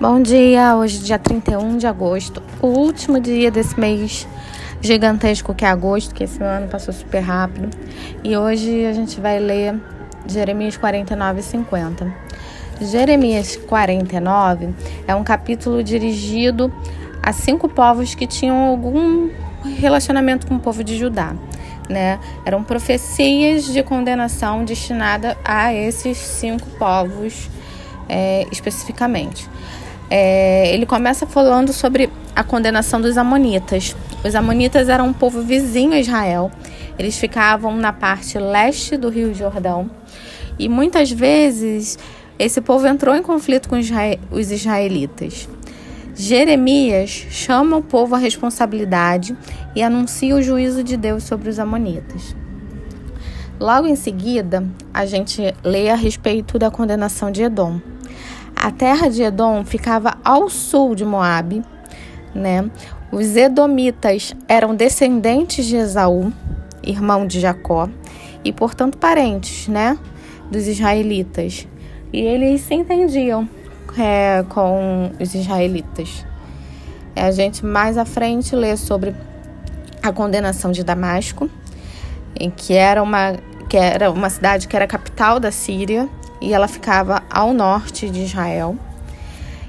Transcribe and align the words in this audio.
Bom 0.00 0.20
dia, 0.20 0.76
hoje 0.76 0.98
dia 0.98 1.18
31 1.18 1.76
de 1.76 1.86
agosto, 1.86 2.42
o 2.60 2.66
último 2.66 3.20
dia 3.20 3.50
desse 3.52 3.78
mês 3.78 4.26
gigantesco 4.80 5.54
que 5.54 5.64
é 5.64 5.68
agosto, 5.68 6.12
que 6.12 6.24
esse 6.24 6.42
ano 6.42 6.66
passou 6.66 6.92
super 6.92 7.20
rápido. 7.20 7.70
E 8.24 8.36
hoje 8.36 8.84
a 8.84 8.92
gente 8.92 9.20
vai 9.20 9.38
ler 9.38 9.80
Jeremias 10.26 10.76
49 10.76 11.40
e 11.40 11.42
50. 11.42 12.14
Jeremias 12.80 13.56
49 13.56 14.70
é 15.06 15.14
um 15.14 15.22
capítulo 15.22 15.84
dirigido 15.84 16.72
a 17.22 17.32
cinco 17.32 17.68
povos 17.68 18.14
que 18.14 18.26
tinham 18.26 18.56
algum 18.56 19.30
relacionamento 19.78 20.48
com 20.48 20.56
o 20.56 20.60
povo 20.60 20.82
de 20.82 20.98
Judá. 20.98 21.36
Né? 21.88 22.18
Eram 22.44 22.64
profecias 22.64 23.66
de 23.66 23.82
condenação 23.84 24.64
destinada 24.64 25.36
a 25.44 25.72
esses 25.72 26.18
cinco 26.18 26.68
povos 26.70 27.48
é, 28.08 28.46
especificamente. 28.50 29.48
É, 30.14 30.74
ele 30.74 30.84
começa 30.84 31.26
falando 31.26 31.72
sobre 31.72 32.10
a 32.36 32.44
condenação 32.44 33.00
dos 33.00 33.16
Amonitas. 33.16 33.96
Os 34.22 34.34
Amonitas 34.34 34.90
eram 34.90 35.06
um 35.06 35.12
povo 35.14 35.40
vizinho 35.40 35.94
a 35.94 35.98
Israel. 35.98 36.50
Eles 36.98 37.16
ficavam 37.16 37.74
na 37.74 37.94
parte 37.94 38.38
leste 38.38 38.98
do 38.98 39.08
Rio 39.08 39.32
Jordão. 39.32 39.90
E 40.58 40.68
muitas 40.68 41.10
vezes 41.10 41.98
esse 42.38 42.60
povo 42.60 42.86
entrou 42.86 43.16
em 43.16 43.22
conflito 43.22 43.70
com 43.70 43.76
os 44.30 44.50
israelitas. 44.50 45.48
Jeremias 46.14 47.08
chama 47.30 47.78
o 47.78 47.82
povo 47.82 48.14
à 48.14 48.18
responsabilidade 48.18 49.34
e 49.74 49.82
anuncia 49.82 50.36
o 50.36 50.42
juízo 50.42 50.84
de 50.84 50.94
Deus 50.94 51.24
sobre 51.24 51.48
os 51.48 51.58
Amonitas. 51.58 52.36
Logo 53.58 53.86
em 53.86 53.96
seguida, 53.96 54.62
a 54.92 55.06
gente 55.06 55.40
lê 55.64 55.88
a 55.88 55.94
respeito 55.94 56.58
da 56.58 56.70
condenação 56.70 57.30
de 57.30 57.44
Edom. 57.44 57.80
A 58.62 58.70
terra 58.70 59.08
de 59.08 59.24
Edom 59.24 59.64
ficava 59.64 60.16
ao 60.24 60.48
sul 60.48 60.94
de 60.94 61.04
Moabe, 61.04 61.64
né? 62.32 62.70
Os 63.10 63.34
edomitas 63.34 64.36
eram 64.46 64.72
descendentes 64.72 65.66
de 65.66 65.74
Esaú, 65.74 66.32
irmão 66.80 67.26
de 67.26 67.40
Jacó, 67.40 67.88
e 68.44 68.52
portanto 68.52 68.98
parentes, 68.98 69.66
né, 69.66 69.98
dos 70.48 70.68
israelitas. 70.68 71.66
E 72.12 72.20
eles 72.20 72.60
se 72.60 72.72
entendiam 72.72 73.48
é, 73.98 74.44
com 74.48 75.10
os 75.18 75.34
israelitas. 75.34 76.24
A 77.16 77.32
gente 77.32 77.66
mais 77.66 77.98
à 77.98 78.04
frente 78.04 78.54
lê 78.54 78.76
sobre 78.76 79.12
a 80.00 80.12
condenação 80.12 80.70
de 80.70 80.84
Damasco, 80.84 81.50
em 82.38 82.48
que 82.48 82.74
era 82.74 83.02
uma 83.02 83.32
que 83.68 83.76
era 83.76 84.08
uma 84.08 84.30
cidade 84.30 84.68
que 84.68 84.76
era 84.76 84.86
capital 84.86 85.40
da 85.40 85.50
Síria 85.50 86.08
e 86.42 86.52
ela 86.52 86.66
ficava 86.66 87.22
ao 87.30 87.54
norte 87.54 88.10
de 88.10 88.24
Israel. 88.24 88.76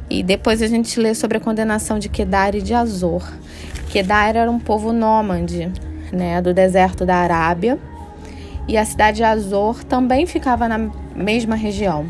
E 0.10 0.24
depois 0.24 0.62
a 0.62 0.68
gente 0.68 1.00
lê 1.00 1.14
sobre 1.14 1.38
a 1.38 1.40
condenação 1.40 2.00
de 2.00 2.10
Kedar 2.10 2.56
e 2.56 2.62
de 2.62 2.74
Azor. 2.74 3.24
Kedar 3.90 4.36
era 4.36 4.50
um 4.50 4.60
povo 4.60 4.92
nômade, 4.92 5.72
né, 6.12 6.42
do 6.42 6.54
deserto 6.54 7.06
da 7.06 7.18
Arábia, 7.18 7.78
e 8.68 8.76
a 8.76 8.84
cidade 8.84 9.18
de 9.18 9.24
Azor 9.24 9.84
também 9.84 10.26
ficava 10.26 10.68
na 10.68 10.90
mesma 11.16 11.56
região, 11.56 12.08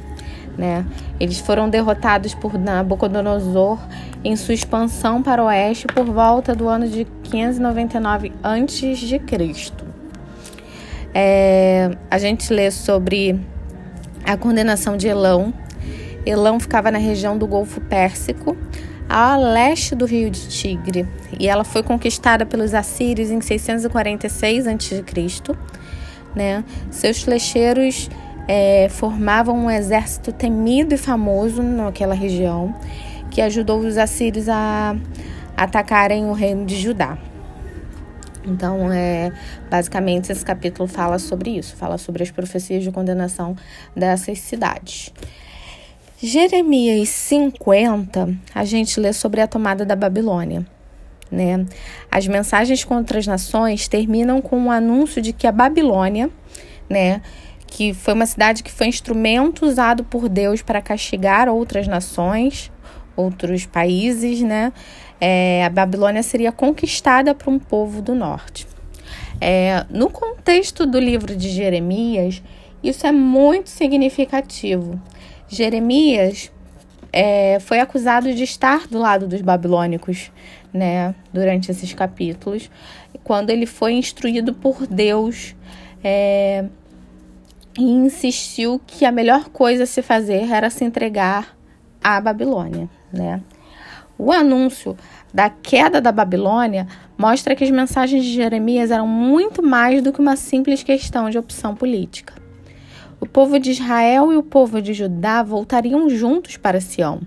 né? 0.57 0.85
Eles 1.19 1.39
foram 1.39 1.69
derrotados 1.69 2.33
por 2.33 2.57
Nabucodonosor 2.57 3.79
em 4.23 4.35
sua 4.35 4.53
expansão 4.53 5.21
para 5.21 5.43
o 5.43 5.47
oeste 5.47 5.87
por 5.87 6.05
volta 6.05 6.55
do 6.55 6.69
ano 6.69 6.87
de 6.87 7.05
599 7.23 8.31
a.C. 8.41 9.21
É, 11.13 11.91
a 12.09 12.17
gente 12.17 12.53
lê 12.53 12.71
sobre 12.71 13.39
a 14.25 14.37
condenação 14.37 14.97
de 14.97 15.07
Elão. 15.07 15.53
Elão 16.25 16.59
ficava 16.59 16.89
na 16.89 16.97
região 16.97 17.37
do 17.37 17.45
Golfo 17.45 17.81
Pérsico, 17.81 18.55
a 19.09 19.35
leste 19.35 19.93
do 19.93 20.05
rio 20.05 20.29
de 20.29 20.47
Tigre, 20.47 21.07
e 21.39 21.47
ela 21.47 21.63
foi 21.63 21.83
conquistada 21.83 22.45
pelos 22.45 22.73
assírios 22.73 23.29
em 23.29 23.41
646 23.41 24.67
a.C. 24.67 25.03
Né? 26.35 26.63
Seus 26.89 27.21
flecheiros 27.21 28.09
é, 28.47 28.87
formavam 28.89 29.65
um 29.65 29.69
exército 29.69 30.31
temido 30.31 30.95
e 30.95 30.97
famoso 30.97 31.61
naquela 31.61 32.15
região, 32.15 32.73
que 33.29 33.41
ajudou 33.41 33.79
os 33.79 33.97
assírios 33.97 34.47
a 34.49 34.95
atacarem 35.55 36.25
o 36.25 36.33
reino 36.33 36.65
de 36.65 36.75
Judá. 36.75 37.17
Então, 38.45 38.91
é, 38.91 39.31
basicamente, 39.69 40.31
esse 40.31 40.43
capítulo 40.43 40.87
fala 40.87 41.17
sobre 41.17 41.57
isso, 41.57 41.75
fala 41.75 41.97
sobre 41.97 42.23
as 42.23 42.31
profecias 42.31 42.83
de 42.83 42.91
condenação 42.91 43.55
dessas 43.95 44.39
cidades. 44.39 45.11
Jeremias 46.21 47.09
50, 47.09 48.33
a 48.55 48.63
gente 48.63 48.99
lê 48.99 49.11
sobre 49.11 49.41
a 49.41 49.47
tomada 49.47 49.85
da 49.85 49.95
Babilônia. 49.95 50.65
Né? 51.29 51.65
As 52.09 52.27
mensagens 52.27 52.83
contra 52.83 53.17
as 53.17 53.27
nações 53.27 53.87
terminam 53.87 54.41
com 54.41 54.57
o 54.57 54.65
um 54.65 54.71
anúncio 54.71 55.21
de 55.21 55.33
que 55.33 55.47
a 55.47 55.51
Babilônia, 55.51 56.29
né, 56.89 57.21
que 57.65 57.93
foi 57.93 58.13
uma 58.13 58.25
cidade 58.25 58.61
que 58.61 58.71
foi 58.71 58.87
instrumento 58.87 59.65
usado 59.65 60.03
por 60.03 60.29
Deus 60.29 60.61
para 60.61 60.81
castigar 60.81 61.49
outras 61.49 61.87
nações, 61.87 62.71
outros 63.15 63.65
países, 63.65 64.41
né? 64.41 64.71
é, 65.25 65.63
a 65.63 65.69
Babilônia 65.69 66.21
seria 66.21 66.51
conquistada 66.51 67.33
por 67.33 67.49
um 67.49 67.57
povo 67.57 68.01
do 68.01 68.13
norte. 68.13 68.67
É, 69.39 69.85
no 69.89 70.09
contexto 70.09 70.85
do 70.85 70.99
livro 70.99 71.33
de 71.33 71.47
Jeremias, 71.47 72.43
isso 72.83 73.07
é 73.07 73.11
muito 73.13 73.69
significativo. 73.69 75.01
Jeremias 75.47 76.51
é, 77.13 77.57
foi 77.61 77.79
acusado 77.79 78.33
de 78.33 78.43
estar 78.43 78.85
do 78.89 78.99
lado 78.99 79.25
dos 79.25 79.41
babilônicos, 79.41 80.29
né, 80.73 81.15
durante 81.31 81.71
esses 81.71 81.93
capítulos, 81.93 82.69
quando 83.23 83.49
ele 83.49 83.65
foi 83.65 83.93
instruído 83.93 84.53
por 84.53 84.85
Deus 84.85 85.55
é, 86.03 86.65
e 87.79 87.83
insistiu 87.83 88.81
que 88.85 89.05
a 89.05 89.11
melhor 89.11 89.47
coisa 89.47 89.83
a 89.83 89.87
se 89.87 90.01
fazer 90.01 90.51
era 90.51 90.69
se 90.69 90.83
entregar 90.83 91.55
à 92.03 92.19
Babilônia, 92.19 92.89
né? 93.13 93.41
O 94.17 94.31
anúncio 94.31 94.95
da 95.33 95.49
queda 95.49 95.99
da 95.99 96.11
Babilônia 96.11 96.87
mostra 97.17 97.55
que 97.55 97.63
as 97.63 97.71
mensagens 97.71 98.23
de 98.23 98.33
Jeremias 98.33 98.91
eram 98.91 99.07
muito 99.07 99.63
mais 99.63 100.01
do 100.01 100.13
que 100.13 100.19
uma 100.19 100.35
simples 100.35 100.83
questão 100.83 101.29
de 101.29 101.37
opção 101.37 101.75
política. 101.75 102.33
O 103.19 103.25
povo 103.25 103.57
de 103.57 103.71
Israel 103.71 104.33
e 104.33 104.37
o 104.37 104.43
povo 104.43 104.81
de 104.81 104.93
Judá 104.93 105.41
voltariam 105.41 106.09
juntos 106.09 106.57
para 106.57 106.81
Sião. 106.81 107.21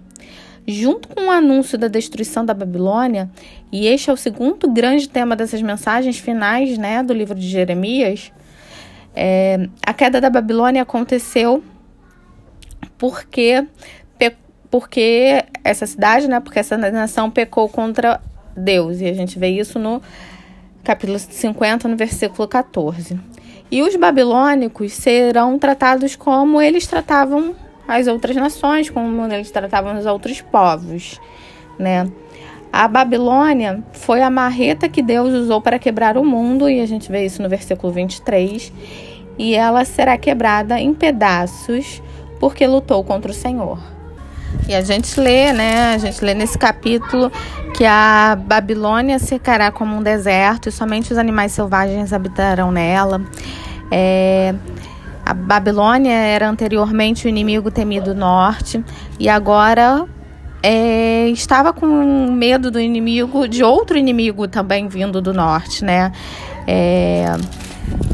Junto 0.66 1.08
com 1.08 1.28
o 1.28 1.30
anúncio 1.30 1.78
da 1.78 1.88
destruição 1.88 2.44
da 2.44 2.52
Babilônia, 2.52 3.30
e 3.72 3.86
este 3.86 4.10
é 4.10 4.12
o 4.12 4.16
segundo 4.16 4.70
grande 4.70 5.08
tema 5.08 5.34
dessas 5.34 5.62
mensagens 5.62 6.18
finais 6.18 6.76
né, 6.76 7.02
do 7.02 7.14
livro 7.14 7.34
de 7.34 7.48
Jeremias, 7.48 8.32
é, 9.14 9.68
a 9.84 9.94
queda 9.94 10.20
da 10.20 10.28
Babilônia 10.28 10.82
aconteceu 10.82 11.64
porque 12.98 13.66
porque 14.70 15.44
essa 15.64 15.86
cidade, 15.86 16.28
né, 16.28 16.40
porque 16.40 16.58
essa 16.58 16.76
nação 16.76 17.30
pecou 17.30 17.68
contra 17.68 18.20
Deus. 18.56 19.00
E 19.00 19.06
a 19.06 19.12
gente 19.12 19.38
vê 19.38 19.48
isso 19.48 19.78
no 19.78 20.00
capítulo 20.82 21.18
50, 21.18 21.88
no 21.88 21.96
versículo 21.96 22.46
14. 22.48 23.18
E 23.70 23.82
os 23.82 23.96
babilônicos 23.96 24.92
serão 24.92 25.58
tratados 25.58 26.14
como 26.14 26.60
eles 26.60 26.86
tratavam 26.86 27.54
as 27.86 28.06
outras 28.06 28.36
nações, 28.36 28.88
como 28.90 29.24
eles 29.32 29.50
tratavam 29.50 29.98
os 29.98 30.06
outros 30.06 30.40
povos, 30.40 31.20
né? 31.78 32.08
A 32.72 32.86
Babilônia 32.88 33.82
foi 33.92 34.22
a 34.22 34.30
marreta 34.30 34.88
que 34.88 35.00
Deus 35.00 35.32
usou 35.32 35.60
para 35.60 35.78
quebrar 35.78 36.18
o 36.18 36.24
mundo, 36.24 36.68
e 36.68 36.80
a 36.80 36.86
gente 36.86 37.10
vê 37.10 37.24
isso 37.24 37.42
no 37.42 37.48
versículo 37.48 37.92
23. 37.92 38.72
E 39.38 39.54
ela 39.54 39.84
será 39.84 40.16
quebrada 40.18 40.78
em 40.78 40.92
pedaços 40.92 42.02
porque 42.38 42.66
lutou 42.66 43.02
contra 43.02 43.30
o 43.30 43.34
Senhor. 43.34 43.95
E 44.68 44.74
a 44.74 44.80
gente 44.80 45.18
lê, 45.20 45.52
né? 45.52 45.94
A 45.94 45.98
gente 45.98 46.24
lê 46.24 46.34
nesse 46.34 46.58
capítulo 46.58 47.30
que 47.74 47.84
a 47.84 48.36
Babilônia 48.36 49.18
secará 49.18 49.70
como 49.70 49.96
um 49.96 50.02
deserto 50.02 50.68
e 50.68 50.72
somente 50.72 51.12
os 51.12 51.18
animais 51.18 51.52
selvagens 51.52 52.12
habitarão 52.12 52.72
nela. 52.72 53.20
É, 53.90 54.54
a 55.24 55.34
Babilônia 55.34 56.12
era 56.12 56.48
anteriormente 56.48 57.26
o 57.26 57.28
inimigo 57.28 57.70
temido 57.70 58.14
do 58.14 58.18
norte 58.18 58.82
e 59.18 59.28
agora 59.28 60.06
é, 60.62 61.28
estava 61.28 61.72
com 61.72 61.86
medo 62.32 62.70
do 62.70 62.80
inimigo, 62.80 63.46
de 63.46 63.62
outro 63.62 63.96
inimigo 63.96 64.48
também 64.48 64.88
vindo 64.88 65.20
do 65.20 65.32
norte, 65.32 65.84
né? 65.84 66.10
É, 66.66 67.26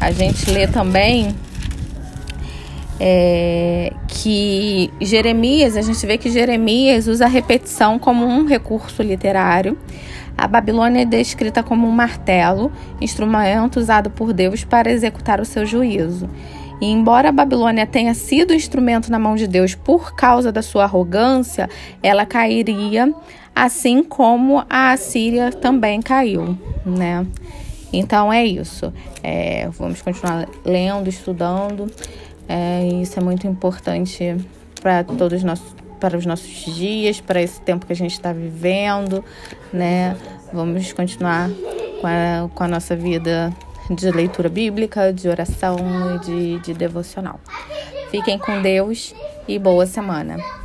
a 0.00 0.10
gente 0.10 0.50
lê 0.50 0.66
também 0.66 1.34
é, 3.04 3.92
que 4.06 4.88
Jeremias, 5.00 5.76
a 5.76 5.82
gente 5.82 6.06
vê 6.06 6.16
que 6.16 6.30
Jeremias 6.30 7.08
usa 7.08 7.24
a 7.24 7.28
repetição 7.28 7.98
como 7.98 8.24
um 8.24 8.46
recurso 8.46 9.02
literário. 9.02 9.76
A 10.38 10.46
Babilônia 10.46 11.02
é 11.02 11.04
descrita 11.04 11.64
como 11.64 11.84
um 11.84 11.90
martelo, 11.90 12.70
instrumento 13.00 13.80
usado 13.80 14.08
por 14.08 14.32
Deus 14.32 14.62
para 14.62 14.88
executar 14.88 15.40
o 15.40 15.44
seu 15.44 15.66
juízo. 15.66 16.30
E 16.80 16.86
embora 16.86 17.30
a 17.30 17.32
Babilônia 17.32 17.86
tenha 17.86 18.14
sido 18.14 18.54
instrumento 18.54 19.10
na 19.10 19.18
mão 19.18 19.34
de 19.34 19.48
Deus 19.48 19.74
por 19.74 20.14
causa 20.14 20.52
da 20.52 20.62
sua 20.62 20.84
arrogância, 20.84 21.68
ela 22.04 22.24
cairia 22.24 23.12
assim 23.52 24.04
como 24.04 24.64
a 24.70 24.92
Assíria 24.92 25.50
também 25.50 26.00
caiu, 26.00 26.56
né? 26.86 27.26
Então 27.92 28.32
é 28.32 28.44
isso. 28.44 28.92
É, 29.22 29.68
vamos 29.70 30.00
continuar 30.00 30.48
lendo, 30.64 31.08
estudando. 31.08 31.90
É, 32.48 32.86
isso 33.00 33.18
é 33.18 33.22
muito 33.22 33.46
importante 33.46 34.36
para 34.80 35.04
todos 35.04 35.42
nós, 35.42 35.60
para 36.00 36.16
os 36.16 36.26
nossos 36.26 36.74
dias, 36.74 37.20
para 37.20 37.40
esse 37.40 37.60
tempo 37.60 37.86
que 37.86 37.92
a 37.92 37.96
gente 37.96 38.12
está 38.12 38.32
vivendo, 38.32 39.24
né? 39.72 40.16
Vamos 40.52 40.92
continuar 40.92 41.48
com 42.00 42.06
a, 42.06 42.50
com 42.54 42.64
a 42.64 42.68
nossa 42.68 42.96
vida 42.96 43.52
de 43.90 44.10
leitura 44.10 44.48
bíblica, 44.48 45.12
de 45.12 45.28
oração 45.28 45.76
e 46.16 46.18
de, 46.20 46.58
de 46.60 46.74
devocional. 46.74 47.40
Fiquem 48.10 48.38
com 48.38 48.60
Deus 48.60 49.14
e 49.48 49.58
boa 49.58 49.86
semana. 49.86 50.61